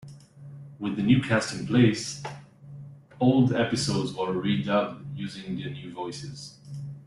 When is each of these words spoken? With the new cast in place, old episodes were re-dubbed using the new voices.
With 0.79 0.95
the 0.95 1.03
new 1.03 1.21
cast 1.21 1.53
in 1.53 1.67
place, 1.67 2.23
old 3.19 3.53
episodes 3.53 4.11
were 4.15 4.33
re-dubbed 4.33 5.05
using 5.15 5.57
the 5.57 5.69
new 5.69 5.93
voices. 5.93 6.57